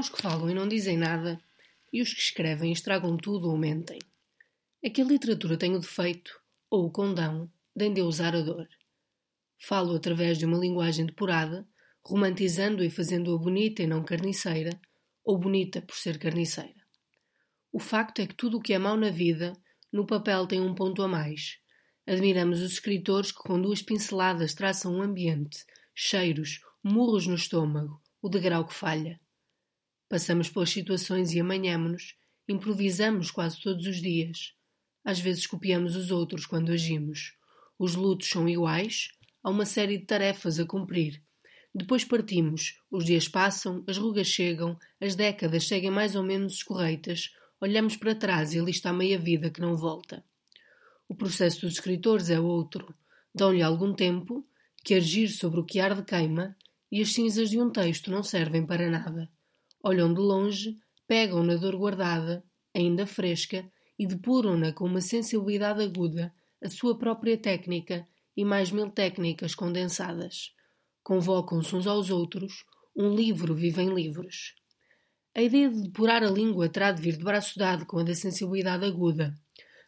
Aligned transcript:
os 0.00 0.08
que 0.08 0.20
falam 0.20 0.50
e 0.50 0.54
não 0.54 0.66
dizem 0.66 0.96
nada, 0.96 1.40
e 1.92 2.00
os 2.02 2.12
que 2.12 2.20
escrevem 2.20 2.72
estragam 2.72 3.16
tudo 3.16 3.48
ou 3.48 3.56
mentem. 3.56 3.98
É 4.82 4.90
que 4.90 5.02
a 5.02 5.04
literatura 5.04 5.56
tem 5.56 5.74
o 5.74 5.78
defeito, 5.78 6.32
ou 6.68 6.86
o 6.86 6.90
condão, 6.90 7.50
de 7.76 7.86
endeusar 7.86 8.34
a 8.34 8.40
dor. 8.40 8.68
Falo 9.58 9.94
através 9.94 10.38
de 10.38 10.46
uma 10.46 10.58
linguagem 10.58 11.06
depurada, 11.06 11.68
romantizando 12.02 12.82
e 12.82 12.90
fazendo-a 12.90 13.38
bonita 13.38 13.82
e 13.82 13.86
não 13.86 14.02
carniceira, 14.02 14.80
ou 15.22 15.38
bonita 15.38 15.82
por 15.82 15.96
ser 15.96 16.18
carniceira. 16.18 16.80
O 17.72 17.78
facto 17.78 18.20
é 18.20 18.26
que 18.26 18.34
tudo 18.34 18.56
o 18.56 18.60
que 18.60 18.72
é 18.72 18.78
mau 18.78 18.96
na 18.96 19.10
vida, 19.10 19.52
no 19.92 20.06
papel 20.06 20.46
tem 20.46 20.60
um 20.60 20.74
ponto 20.74 21.02
a 21.02 21.08
mais. 21.08 21.58
Admiramos 22.06 22.60
os 22.60 22.72
escritores 22.72 23.30
que 23.30 23.42
com 23.42 23.60
duas 23.60 23.82
pinceladas 23.82 24.54
traçam 24.54 24.94
um 24.94 25.02
ambiente, 25.02 25.64
cheiros, 25.94 26.60
murros 26.82 27.26
no 27.26 27.34
estômago, 27.34 28.00
o 28.22 28.28
degrau 28.28 28.66
que 28.66 28.74
falha. 28.74 29.20
Passamos 30.10 30.50
pelas 30.50 30.70
situações 30.70 31.32
e 31.32 31.38
amanhamo-nos, 31.38 32.16
improvisamos 32.48 33.30
quase 33.30 33.60
todos 33.62 33.86
os 33.86 34.02
dias. 34.02 34.54
Às 35.04 35.20
vezes 35.20 35.46
copiamos 35.46 35.94
os 35.94 36.10
outros 36.10 36.46
quando 36.46 36.72
agimos. 36.72 37.36
Os 37.78 37.94
lutos 37.94 38.28
são 38.28 38.48
iguais, 38.48 39.10
há 39.40 39.48
uma 39.48 39.64
série 39.64 39.98
de 39.98 40.06
tarefas 40.06 40.58
a 40.58 40.66
cumprir. 40.66 41.22
Depois 41.72 42.04
partimos, 42.04 42.80
os 42.90 43.04
dias 43.04 43.28
passam, 43.28 43.84
as 43.86 43.98
rugas 43.98 44.26
chegam, 44.26 44.76
as 45.00 45.14
décadas 45.14 45.68
seguem 45.68 45.92
mais 45.92 46.16
ou 46.16 46.24
menos 46.24 46.54
escorreitas, 46.54 47.30
olhamos 47.60 47.96
para 47.96 48.12
trás 48.12 48.52
e 48.52 48.58
ali 48.58 48.72
está 48.72 48.92
meia 48.92 49.16
vida 49.16 49.48
que 49.48 49.60
não 49.60 49.76
volta. 49.76 50.24
O 51.08 51.14
processo 51.14 51.60
dos 51.60 51.74
escritores 51.74 52.30
é 52.30 52.40
outro. 52.40 52.92
Dão-lhe 53.32 53.62
algum 53.62 53.94
tempo, 53.94 54.44
que 54.84 54.94
agir 54.94 55.28
sobre 55.28 55.60
o 55.60 55.64
que 55.64 55.78
arde 55.78 56.02
queima, 56.02 56.56
e 56.90 57.00
as 57.00 57.12
cinzas 57.12 57.50
de 57.50 57.60
um 57.60 57.70
texto 57.70 58.10
não 58.10 58.24
servem 58.24 58.66
para 58.66 58.90
nada. 58.90 59.30
Olham 59.82 60.12
de 60.12 60.20
longe, 60.20 60.78
pegam 61.06 61.42
na 61.42 61.56
dor 61.56 61.76
guardada, 61.76 62.44
ainda 62.74 63.06
fresca, 63.06 63.64
e 63.98 64.06
depuram-na 64.06 64.72
com 64.72 64.84
uma 64.84 65.00
sensibilidade 65.00 65.82
aguda, 65.82 66.32
a 66.62 66.68
sua 66.68 66.96
própria 66.96 67.36
técnica 67.36 68.06
e 68.36 68.44
mais 68.44 68.70
mil 68.70 68.90
técnicas 68.90 69.54
condensadas. 69.54 70.54
Convocam-se 71.02 71.74
uns 71.74 71.86
aos 71.86 72.10
outros, 72.10 72.64
um 72.96 73.14
livro 73.14 73.54
vive 73.54 73.82
em 73.82 73.92
livros. 73.92 74.54
A 75.34 75.42
ideia 75.42 75.70
de 75.70 75.82
depurar 75.82 76.22
a 76.22 76.30
língua 76.30 76.68
terá 76.68 76.92
de 76.92 77.00
vir 77.00 77.16
de 77.16 77.24
braço 77.24 77.58
dado 77.58 77.86
com 77.86 77.98
a 77.98 78.02
da 78.02 78.14
sensibilidade 78.14 78.84
aguda. 78.84 79.34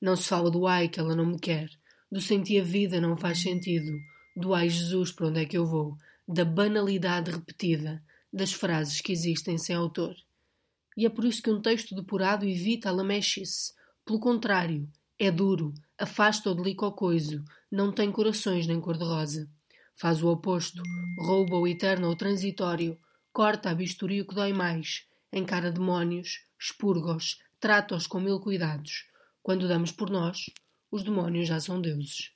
Não 0.00 0.16
se 0.16 0.28
fala 0.28 0.50
do 0.50 0.66
ai 0.66 0.88
que 0.88 1.00
ela 1.00 1.14
não 1.14 1.26
me 1.26 1.38
quer, 1.38 1.68
do 2.10 2.20
sentir 2.20 2.60
a 2.60 2.64
vida 2.64 3.00
não 3.00 3.16
faz 3.16 3.40
sentido, 3.40 3.92
do 4.36 4.54
ai 4.54 4.68
Jesus 4.68 5.12
para 5.12 5.28
onde 5.28 5.42
é 5.42 5.44
que 5.44 5.56
eu 5.56 5.66
vou, 5.66 5.96
da 6.26 6.44
banalidade 6.44 7.30
repetida, 7.30 8.02
das 8.32 8.52
frases 8.52 9.00
que 9.00 9.12
existem 9.12 9.56
sem 9.58 9.74
autor. 9.74 10.14
E 10.96 11.06
é 11.06 11.08
por 11.08 11.24
isso 11.24 11.42
que 11.42 11.50
um 11.50 11.60
texto 11.60 11.94
depurado 11.94 12.44
evita 12.44 12.88
a 12.88 12.92
lamechice. 12.92 13.72
Pelo 14.04 14.18
contrário, 14.18 14.88
é 15.18 15.30
duro, 15.30 15.72
afasta 15.98 16.50
o 16.50 16.54
delicocoiso, 16.54 17.44
não 17.70 17.92
tem 17.92 18.10
corações 18.10 18.66
nem 18.66 18.80
cor-de-rosa. 18.80 19.48
Faz 19.96 20.22
o 20.22 20.28
oposto, 20.28 20.82
rouba 21.18 21.56
o 21.56 21.66
eterno 21.66 22.06
ao 22.06 22.16
transitório, 22.16 22.98
corta 23.32 23.70
a 23.70 23.74
bisturi 23.74 24.20
o 24.20 24.26
que 24.26 24.34
dói 24.34 24.52
mais, 24.52 25.06
encara 25.32 25.72
demónios, 25.72 26.44
expurga-os, 26.58 27.38
trata-os 27.60 28.06
com 28.06 28.20
mil 28.20 28.40
cuidados. 28.40 29.06
Quando 29.42 29.68
damos 29.68 29.92
por 29.92 30.10
nós, 30.10 30.50
os 30.90 31.02
demónios 31.02 31.48
já 31.48 31.60
são 31.60 31.80
deuses. 31.80 32.32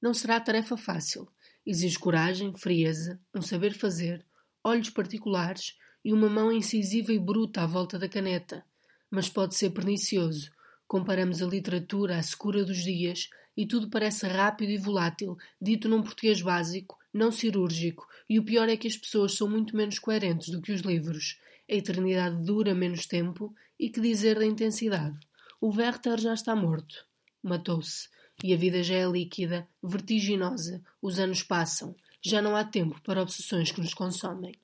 Não 0.00 0.14
será 0.14 0.40
tarefa 0.40 0.76
fácil, 0.76 1.28
Exige 1.64 1.98
coragem, 1.98 2.56
frieza, 2.56 3.20
um 3.34 3.42
saber 3.42 3.74
fazer, 3.74 4.24
olhos 4.64 4.90
particulares 4.90 5.76
e 6.04 6.12
uma 6.12 6.28
mão 6.28 6.50
incisiva 6.52 7.12
e 7.12 7.18
bruta 7.18 7.62
à 7.62 7.66
volta 7.66 7.98
da 7.98 8.08
caneta. 8.08 8.64
Mas 9.10 9.28
pode 9.28 9.54
ser 9.54 9.70
pernicioso. 9.70 10.50
Comparamos 10.86 11.42
a 11.42 11.46
literatura 11.46 12.18
à 12.18 12.22
secura 12.22 12.64
dos 12.64 12.78
dias 12.78 13.28
e 13.56 13.66
tudo 13.66 13.90
parece 13.90 14.26
rápido 14.26 14.70
e 14.70 14.78
volátil, 14.78 15.36
dito 15.60 15.88
num 15.88 16.02
português 16.02 16.40
básico, 16.40 16.98
não 17.12 17.30
cirúrgico, 17.30 18.06
e 18.28 18.38
o 18.38 18.44
pior 18.44 18.68
é 18.68 18.76
que 18.76 18.88
as 18.88 18.96
pessoas 18.96 19.34
são 19.34 19.48
muito 19.48 19.76
menos 19.76 19.98
coerentes 19.98 20.48
do 20.48 20.62
que 20.62 20.72
os 20.72 20.80
livros. 20.80 21.38
A 21.70 21.74
eternidade 21.74 22.42
dura 22.44 22.74
menos 22.74 23.06
tempo 23.06 23.54
e 23.78 23.90
que 23.90 24.00
dizer 24.00 24.38
da 24.38 24.46
intensidade? 24.46 25.18
O 25.60 25.68
Werther 25.68 26.18
já 26.18 26.32
está 26.32 26.56
morto. 26.56 27.06
Matou-se 27.42 28.08
e 28.42 28.54
a 28.54 28.56
vida 28.56 28.82
já 28.82 28.94
é 28.94 29.06
líquida, 29.06 29.68
vertiginosa, 29.82 30.82
os 31.02 31.18
anos 31.18 31.42
passam, 31.42 31.94
já 32.22 32.42
não 32.42 32.54
há 32.54 32.64
tempo 32.64 33.00
para 33.02 33.22
obsessões 33.22 33.72
que 33.72 33.80
nos 33.80 33.94
consomem. 33.94 34.54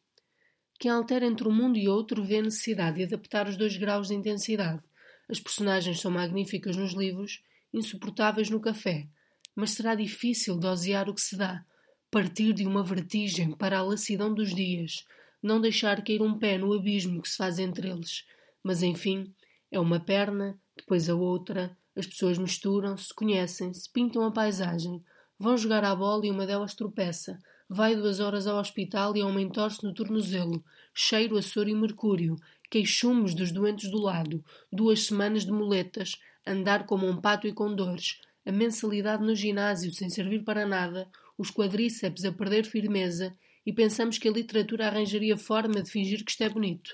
Quem 0.79 0.91
altera 0.91 1.25
entre 1.25 1.49
um 1.49 1.53
mundo 1.53 1.79
e 1.79 1.89
outro 1.89 2.23
vê 2.23 2.39
a 2.39 2.43
necessidade 2.43 2.99
de 2.99 3.05
adaptar 3.05 3.49
os 3.49 3.57
dois 3.57 3.77
graus 3.77 4.09
de 4.09 4.15
intensidade. 4.15 4.83
As 5.29 5.41
personagens 5.41 6.01
são 6.01 6.11
magníficas 6.11 6.77
nos 6.77 6.93
livros, 6.93 7.43
insuportáveis 7.73 8.51
no 8.51 8.61
café, 8.61 9.09
mas 9.55 9.71
será 9.71 9.95
difícil 9.95 10.59
dosear 10.59 11.09
o 11.09 11.15
que 11.15 11.21
se 11.21 11.37
dá, 11.37 11.65
partir 12.11 12.53
de 12.53 12.67
uma 12.67 12.83
vertigem 12.83 13.53
para 13.53 13.79
a 13.79 13.83
lassidão 13.83 14.33
dos 14.33 14.55
dias, 14.55 15.05
não 15.43 15.61
deixar 15.61 16.03
cair 16.05 16.21
um 16.23 16.39
pé 16.39 16.59
no 16.59 16.73
abismo 16.73 17.23
que 17.23 17.29
se 17.29 17.37
faz 17.37 17.59
entre 17.59 17.89
eles. 17.89 18.25
Mas 18.63 18.83
enfim, 18.83 19.35
é 19.71 19.81
uma 19.81 19.99
perna, 19.99 20.59
depois 20.77 21.09
a 21.09 21.15
outra, 21.15 21.77
as 21.95 22.07
pessoas 22.07 22.37
misturam-se, 22.37 23.15
conhecem-se, 23.15 23.91
pintam 23.91 24.23
a 24.23 24.31
paisagem, 24.31 25.03
vão 25.39 25.57
jogar 25.57 25.85
à 25.85 25.95
bola 25.95 26.27
e 26.27 26.31
uma 26.31 26.47
delas 26.47 26.75
tropeça, 26.75 27.39
vai 27.69 27.95
duas 27.95 28.21
horas 28.21 28.47
ao 28.47 28.59
hospital 28.59 29.17
e 29.17 29.21
aumentar-se 29.21 29.83
no 29.85 29.93
tornozelo, 29.93 30.65
cheiro 30.95 31.37
a 31.37 31.43
soro 31.43 31.69
e 31.69 31.75
mercúrio, 31.75 32.37
queixumes 32.71 33.35
dos 33.35 33.53
doentes 33.53 33.91
do 33.91 34.01
lado, 34.01 34.45
duas 34.73 35.05
semanas 35.05 35.45
de 35.45 35.53
muletas, 35.53 36.17
andar 36.47 36.87
como 36.87 37.07
um 37.07 37.21
pato 37.21 37.47
e 37.47 37.53
com 37.53 37.75
dores, 37.75 38.21
a 38.45 38.53
mensalidade 38.53 39.25
no 39.25 39.35
ginásio 39.35 39.93
sem 39.93 40.09
servir 40.09 40.45
para 40.45 40.67
nada, 40.67 41.09
os 41.37 41.51
quadríceps 41.51 42.25
a 42.25 42.33
perder 42.33 42.65
firmeza, 42.65 43.37
e 43.65 43.73
pensamos 43.73 44.17
que 44.17 44.29
a 44.29 44.33
literatura 44.33 44.87
arranjaria 44.87 45.37
forma 45.37 45.83
de 45.83 45.91
fingir 45.91 46.25
que 46.25 46.31
isto 46.31 46.43
é 46.45 46.49
bonito. 46.49 46.93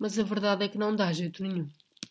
Mas 0.00 0.18
a 0.18 0.24
verdade 0.24 0.64
é 0.64 0.68
que 0.68 0.76
não 0.76 0.94
dá 0.94 1.12
jeito 1.12 1.42
nenhum. 1.42 1.68